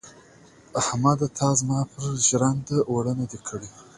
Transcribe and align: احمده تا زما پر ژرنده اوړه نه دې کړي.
احمده 0.81 1.27
تا 1.37 1.47
زما 1.59 1.79
پر 1.91 2.03
ژرنده 2.27 2.77
اوړه 2.89 3.13
نه 3.19 3.25
دې 3.31 3.39
کړي. 3.47 3.69